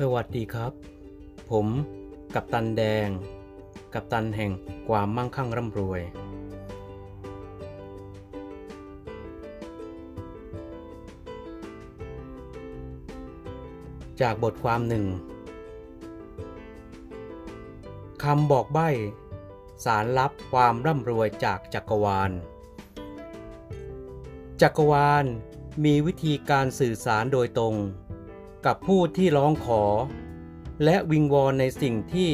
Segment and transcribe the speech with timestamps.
[0.00, 0.72] สวัสดีครับ
[1.50, 1.66] ผม
[2.34, 3.08] กัปตันแดง
[3.94, 4.52] กัปตันแห่ง
[4.88, 6.00] ความมั่งคั่งร่ำรวย
[14.20, 15.04] จากบทความหนึ่ง
[18.22, 18.88] คำบอกใบ้
[19.84, 22.30] สารลับความร่ำรวยจากจักรวาล
[24.62, 25.24] จักรวาล
[25.84, 27.76] มีวิธีการสื่อสารโดยตรง
[28.66, 29.82] กับผู้ที่ร้องขอ
[30.84, 32.30] และวิงวอนในสิ่งที่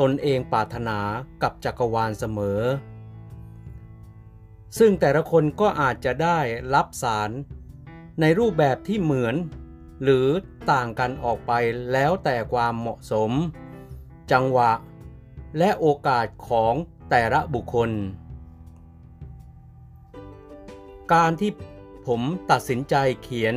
[0.00, 0.98] ตนเองปรารถนา
[1.42, 2.60] กับจักรวาลเสมอ
[4.78, 6.38] ซึ่งแต่ละคนก็อาจจะได้
[6.74, 7.30] รับสาร
[8.20, 9.34] ในรูปแบบที่เหมือน
[10.02, 10.28] หรือ
[10.70, 11.52] ต่างกันออกไป
[11.92, 13.30] แล้วแต่ความเหมาะสม
[14.32, 14.72] จังหวะ
[15.58, 16.74] และโอกาสของ
[17.10, 17.90] แต่ละบุคคล
[21.12, 21.50] การที่
[22.06, 22.20] ผม
[22.50, 23.54] ตัดสินใจเขียน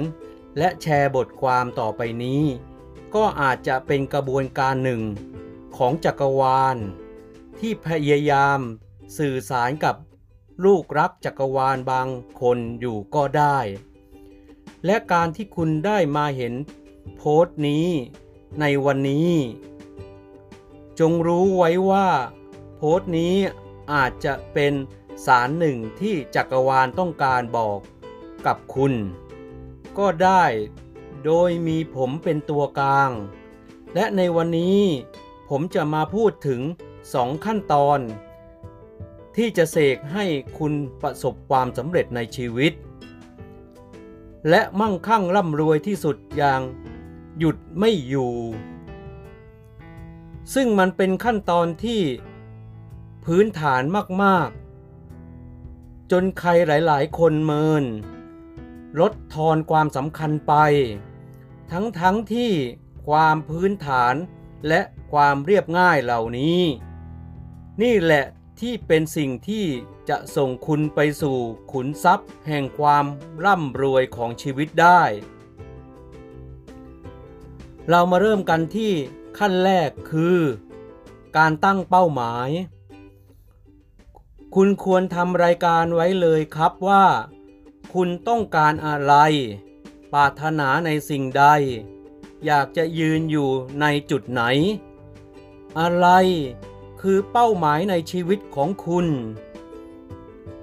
[0.58, 2.44] และแชร์บทความต่อไปนี้
[3.16, 5.02] ก็อาจจะเป็นกระบวนการหนึ่ง
[5.78, 6.78] ของจักรวาล
[7.60, 8.60] ที่พยายาม
[9.18, 9.96] สื่อสารกับ
[10.66, 12.08] ลูกรักจักรวาลบาง
[12.42, 13.58] คนอยู่ก็ได้
[14.86, 16.54] และการที่คุณได้มาเห็น
[17.18, 17.88] โพสต์นี้
[18.60, 19.32] ในวันนี้
[21.00, 22.08] จงรู้ไว้ว่า
[22.78, 23.36] โพสต์นี้
[23.94, 24.74] อาจจะเป็น
[25.26, 27.80] สารหนึ่งที่จักรวาลต้องการบอก
[28.46, 28.94] กับคุณ
[30.00, 30.44] ก็ได้
[31.26, 33.12] โดยมีผมเป็นตัวกลาง
[33.96, 34.82] และในวันนี้
[35.50, 36.62] ผมจะมาพูดถึง
[37.14, 38.00] สองขั้นตอน
[39.36, 40.26] ที่จะเสกให้
[40.58, 42.74] คุณประสบความสำเร็จในชีวิต
[44.50, 46.62] และมั่งคั่งร่ำรวยที่สุดอย่าง
[47.40, 48.34] หยุดไม่อยู่
[50.54, 52.02] ซึ่งมันเป็นขั้นตอนที่
[53.26, 53.84] พื้นฐาน
[54.24, 54.50] มาก
[55.30, 57.84] ๆ จนใครหลาย ๆ คนเมิน
[59.00, 60.54] ลดทอนความสำคัญไป
[61.72, 62.52] ทั้งๆทที่
[63.08, 64.16] ความพื้นฐาน
[64.68, 64.82] และ
[65.12, 66.62] ความเรียบง่ายเหล่านี้
[67.82, 68.26] นี่แหละ
[68.60, 69.66] ที่เป็นสิ่งที่
[70.10, 71.38] จะส่งคุณไปสู่
[71.72, 73.06] ขุนทรัพย์แห่งความ
[73.46, 75.02] ร่ำรวยของชีวิตได้
[77.90, 78.92] เรามาเริ่มกันที่
[79.38, 80.40] ขั้นแรกคือ
[81.38, 82.50] การตั้งเป้าหมาย
[84.56, 87.06] คุณควรทำรายการไว้เลยครับว่า
[87.92, 89.14] คุณต้องการอะไร
[90.14, 91.46] ปรารถนาในสิ่งใด
[92.46, 93.50] อยากจะยืนอยู่
[93.82, 94.44] ในจุดไหน
[95.80, 96.08] อะไร
[97.02, 99.08] คือเป้าหมายในชีวิตของคุณ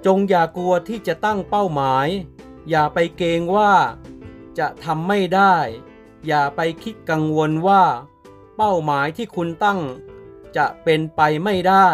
[0.07, 2.07] จงอย่ากลัวที่จะตั้งเป้าหมาย
[2.69, 3.73] อย่าไปเกรงว่า
[4.59, 5.55] จะทำไม่ได้
[6.27, 7.85] อย่าไปคิดกังวลว่า
[8.57, 9.81] เป้าหมายที่คุณตั้ง
[10.57, 11.89] จะเป็นไปไม่ได้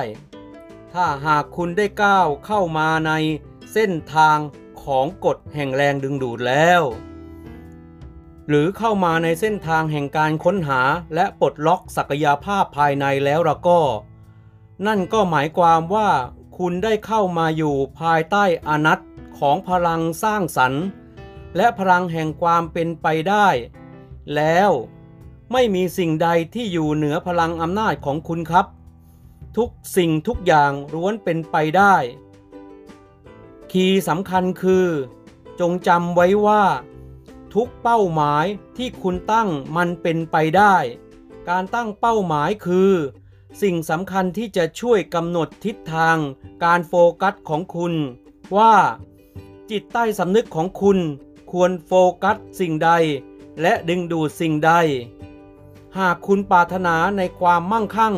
[0.93, 3.13] ถ้าหากคุณได้ก้าวเข้ามาใน
[3.73, 4.39] เส้นทาง
[4.87, 6.83] ของกฎแห่งแรงดึงดูดแล้ว
[8.49, 10.81] หรือเข้ามาในเส้นทางแห่งการค้นหา
[11.15, 13.81] และปลดล็อกศักยภาพภายในแล้วละก็
[14.87, 16.11] นั่นก็หมายความว่า
[16.59, 18.99] คุณได้เข้ามาอยู่ภายใต้อนัต
[19.39, 20.85] ของพลังสร้างสรรค์
[21.57, 23.49] และพลังแห่งความเป็นไปได้
[24.35, 24.71] แล้ว
[25.53, 28.67] ไม่มีสิ่งใดที่อยู่เหนือพลังอำนาจของคุณครับ
[29.57, 31.97] ทุกสิ่งทุกอย่างล้วนเป็นไปได้
[33.79, 34.87] คีย์สำคัญคือ
[35.61, 36.65] จงจำไว้ว่า
[37.55, 40.77] ทุกเป้าหมายที่คุณตั้งมันเป็นไปได้
[41.49, 42.93] การตั้งเป้าหมายคือ
[43.63, 46.19] สิ่งสำคัญที่จะช่วยกำหนดทิศทาง
[46.65, 47.95] การโฟกัสของคุณ
[48.57, 48.75] ว่า
[49.71, 50.99] จิตใต้สำนึกของคุณ
[51.51, 52.91] ควรโฟกัสสิ่งใด
[53.61, 54.73] และดึงดูดสิ่งใด
[55.99, 58.15] หากคุณปรารถนาในความมั่งคั่ง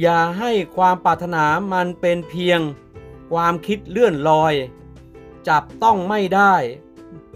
[0.00, 2.62] อย่าให้ความปรารถนามันเป็นเพียง
[3.30, 4.54] ความคิดเลื่อนลอย
[5.48, 6.54] จับต้องไม่ได้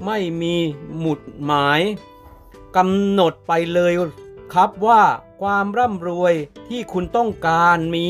[0.07, 0.57] ไม่มี
[0.99, 1.81] หมุดหมาย
[2.77, 3.93] กำหนดไปเลย
[4.53, 5.03] ครับว่า
[5.43, 6.35] ความร่ำรวย
[6.69, 8.09] ที่คุณต้องการมี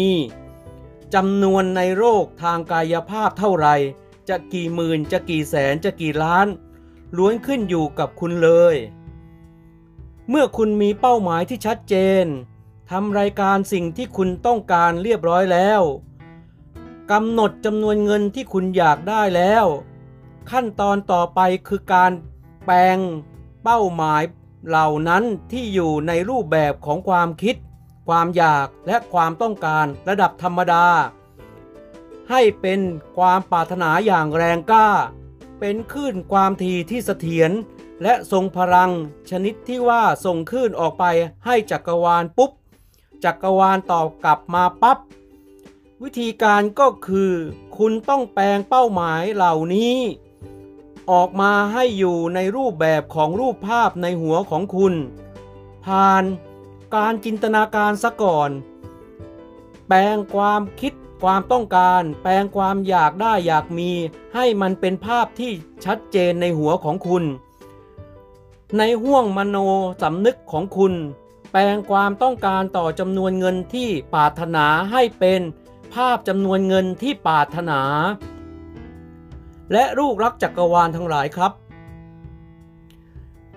[1.14, 3.76] จำนวนในโรคทางกายภาพเท่าไหร่
[4.28, 6.46] จะกี่หมื่นจะกี่แสนจะกี่ล้าน
[7.16, 8.76] ล้วนขึ้นอยู่กับคุณเลย
[10.28, 12.24] เมื่อคุณมีเป้าหมายที่ชัดเจน
[12.90, 15.82] ทำรายการสิ่งที่คุณต้องการเรียบร้อยแล้ว
[17.12, 19.66] กำหนดจำนวนเงินที่คุณอยากได้แล้ว
[20.50, 22.12] ขั้นตอนต่อไปคือการ
[22.64, 22.98] แปลง
[23.64, 24.22] เป้าหมาย
[24.68, 27.56] เหล่านั้นที่อยู่ในรูปแบบของความคิด
[28.08, 30.86] ความอยากและความต้องการระดับธรรมดา
[32.30, 32.80] ให้เป็น
[33.16, 34.88] ความปรารถนาอย่างแรงกล้า
[35.60, 37.50] เป็นคลื่นความถี่ที่เสถียร
[38.02, 38.90] และทรงพลัง
[39.30, 41.04] ชนิดที่ว่าส่งคลื่นออกไป
[41.46, 42.50] ให้จักรวาลปุ๊บ
[43.24, 44.98] จักรวาลตอบกลับมาปับ๊บ
[46.02, 47.32] วิธีการก็คือ
[47.78, 49.96] คุณต้องแปลงเป้าหมายเหล่านี้
[51.10, 54.94] ออกมาให้อยู่ในรูปแบบของรูปภาพในหัวของคุณ
[55.84, 56.24] ผ่าน
[56.94, 58.50] การจินตนาการซะก่อน
[59.88, 63.90] แปลงความคิดความต้องการ แปลงความอยากได้อยากมี
[64.34, 65.52] ให้มันเป็นภาพที่
[65.84, 67.24] ชัดเจนในหัวของคุณ
[68.78, 69.56] ในห่วงมโน
[70.02, 70.94] สำนึกของคุณ
[71.50, 75.40] แปลงความต้องการต่อจำนวนเงินที่ปรารถนาให้เป็น
[75.94, 77.80] ภาพจำนวนเงินที่ปรารถนา
[79.72, 81.52] และลูกรักจักรวาลทั้งหลายครับ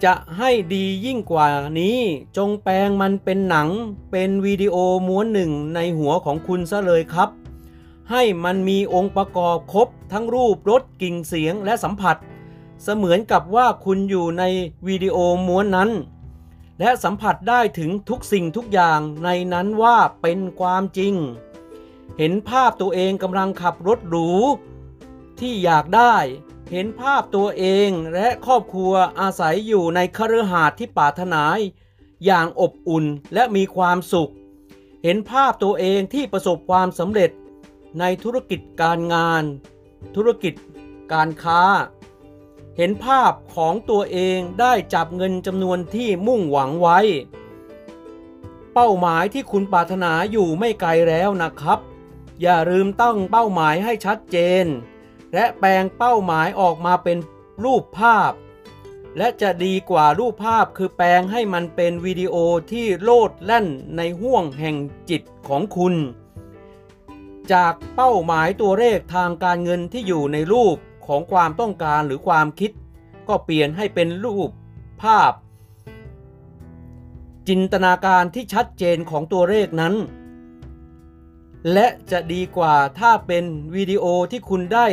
[0.04, 1.48] จะให้ดียิ่งกว่า
[1.80, 1.98] นี้
[2.38, 3.70] จงแปลงมันเป็นหนัง
[4.12, 4.76] เป็นวิดีโอ
[5.08, 7.30] ม้วนหนึ่งในหัวของคุณซะเลยครับ
[8.12, 12.18] ให้มันมีองค์ประกอบครบทั้งรูปรสกลิ่นเสียงและสัมผัส
[12.84, 14.44] เสมือนกับว่าคุณอยู่ใน
[14.88, 15.18] วิดีโอ
[15.48, 15.90] ม้วนนั้น
[16.80, 21.14] และสัมผัสได้ถึงทุกสิ่งทุกอย่างในนั้นว่าเป็นความจริง
[22.18, 24.32] เห็นภาพตัวเองกำลังขับรถหรู
[25.40, 26.16] ที่อยากได้
[26.72, 31.44] เห็นภาพตัวเองและครอบครัวอาศัยอยู่ในคฤหาสน์ที่ปรารถนา
[32.26, 34.32] อย่างอบอุ่นและมีความสุข
[35.04, 37.32] เห็นภาพตัวเองที่ประสบความสำเร็จ
[38.00, 39.44] ในธุรกิจการงาน
[40.16, 40.54] ธุรกิจ
[41.14, 41.62] การค้า
[42.78, 47.00] เห็นภาพของตัวเองได้จับเงินจำนวนที่มุ่งหวังไว้
[48.74, 51.80] เป้าหมายที่คุณปรารถนาอยู่ไม่ไกลแล้วนะครับ
[52.42, 54.66] อย่าลืมตั้งเป้าหมายให้ชัดเจน
[55.34, 57.18] และแปลงเป้าหมายออกมาเป็น
[57.64, 58.32] รูปภาพ
[59.18, 62.36] และจะดีกว่ารูปภาพคือแปลงให้มันเป็นวิดีโอ
[62.72, 63.68] ที่โลดแล่น
[63.98, 64.76] ในห่วงแห่ง
[65.10, 65.96] จิตของคุณ
[67.54, 70.78] จากเป้าหมายตัวเลขทางการเงินที่อยู่ในรูป
[71.08, 72.72] ของความต้องการหรือความคิด
[73.28, 74.50] ก็เปลี่ยนให้เป็นรูป
[75.02, 75.32] ภาพ
[77.48, 79.96] จินตนาการที่ชัดเจนของตัวเลขนั้น
[81.74, 83.46] และจะดีกว่าถ้าเป็น
[83.76, 84.88] วิดีโอที่คุณได้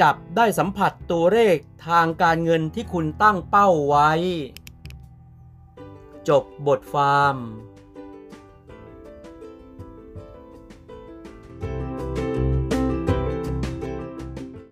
[0.00, 1.56] จับได้สัมผัสตัวเลข
[1.88, 4.10] ทางการเงินที่คุณตั้งเป้าไว้
[6.28, 7.36] จบบทฟาร์ม